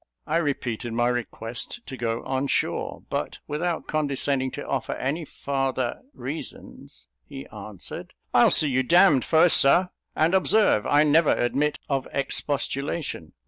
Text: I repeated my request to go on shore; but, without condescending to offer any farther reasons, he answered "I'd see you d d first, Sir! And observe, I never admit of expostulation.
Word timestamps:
I 0.25 0.37
repeated 0.37 0.93
my 0.93 1.09
request 1.09 1.81
to 1.85 1.95
go 1.95 2.23
on 2.23 2.47
shore; 2.47 3.03
but, 3.11 3.37
without 3.47 3.85
condescending 3.85 4.49
to 4.53 4.67
offer 4.67 4.93
any 4.93 5.25
farther 5.25 6.01
reasons, 6.15 7.07
he 7.23 7.45
answered 7.49 8.15
"I'd 8.33 8.53
see 8.53 8.69
you 8.69 8.81
d 8.81 8.95
d 8.97 9.21
first, 9.21 9.57
Sir! 9.57 9.91
And 10.15 10.33
observe, 10.33 10.87
I 10.87 11.03
never 11.03 11.29
admit 11.35 11.77
of 11.87 12.07
expostulation. 12.11 13.33